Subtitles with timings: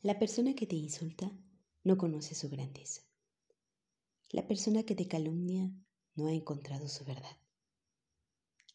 [0.00, 1.28] La persona que te insulta
[1.82, 3.02] no conoce su grandeza.
[4.30, 5.72] La persona que te calumnia
[6.14, 7.36] no ha encontrado su verdad.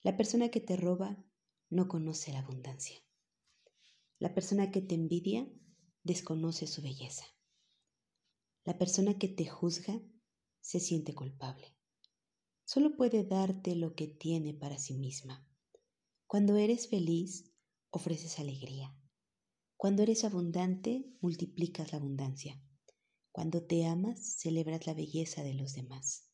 [0.02, 1.24] La persona que te roba
[1.70, 2.98] no conoce la abundancia.
[4.20, 5.50] La persona que te envidia
[6.04, 7.24] desconoce su belleza.
[8.66, 10.02] La persona que te juzga
[10.60, 11.74] se siente culpable.
[12.66, 15.48] Solo puede darte lo que tiene para sí misma.
[16.28, 17.50] Cuando eres feliz,
[17.92, 18.94] ofreces alegría.
[19.78, 22.62] Cuando eres abundante, multiplicas la abundancia.
[23.32, 26.30] Cuando te amas, celebras la belleza de los demás.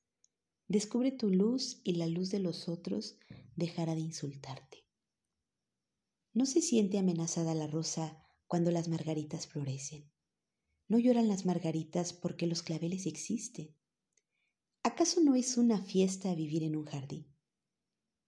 [0.68, 3.18] Descubre tu luz y la luz de los otros
[3.56, 4.86] dejará de insultarte.
[6.34, 10.12] No se siente amenazada la rosa cuando las margaritas florecen.
[10.88, 13.76] No lloran las margaritas porque los claveles existen.
[14.84, 17.28] ¿Acaso no es una fiesta vivir en un jardín?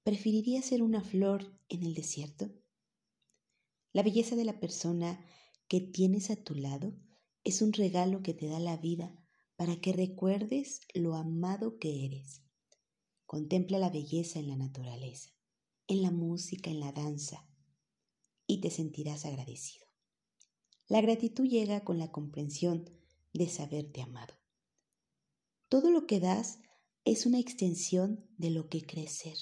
[0.03, 2.51] ¿Preferiría ser una flor en el desierto?
[3.93, 5.25] La belleza de la persona
[5.67, 6.93] que tienes a tu lado
[7.43, 9.13] es un regalo que te da la vida
[9.55, 12.41] para que recuerdes lo amado que eres.
[13.25, 15.31] Contempla la belleza en la naturaleza,
[15.87, 17.47] en la música, en la danza,
[18.47, 19.87] y te sentirás agradecido.
[20.87, 22.89] La gratitud llega con la comprensión
[23.33, 24.33] de saberte amado.
[25.69, 26.59] Todo lo que das
[27.05, 29.37] es una extensión de lo que crees ser.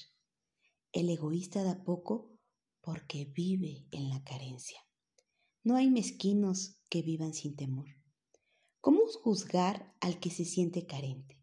[0.92, 2.39] El egoísta da poco
[2.90, 4.80] porque vive en la carencia.
[5.64, 7.86] No hay mezquinos que vivan sin temor.
[8.82, 11.40] ¿Cómo juzgar al que se siente carente?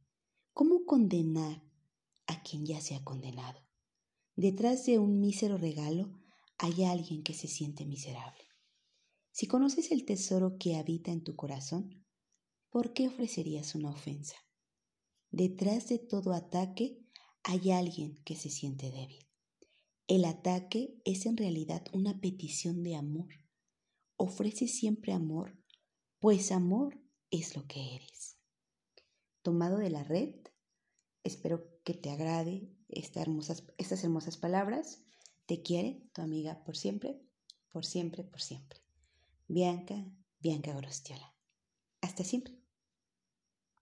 [0.52, 1.62] ¿Cómo condenar
[2.26, 3.60] a quien ya se ha condenado?
[4.34, 6.20] Detrás de un mísero regalo
[6.58, 8.42] hay alguien que se siente miserable.
[9.30, 12.04] Si conoces el tesoro que habita en tu corazón,
[12.70, 14.34] ¿por qué ofrecerías una ofensa?
[15.30, 17.06] Detrás de todo ataque
[17.44, 19.26] hay alguien que se siente débil.
[20.08, 23.26] El ataque es en realidad una petición de amor.
[24.16, 25.58] Ofrece siempre amor,
[26.20, 28.38] pues amor es lo que eres.
[29.42, 30.36] Tomado de la red,
[31.24, 35.02] espero que te agrade estas hermosas, palabras.
[35.46, 37.20] Te quiere tu amiga por siempre,
[37.72, 38.80] por siempre, por siempre.
[39.48, 40.06] Bianca,
[40.38, 41.34] Bianca Gorostiola.
[42.00, 42.65] Hasta siempre.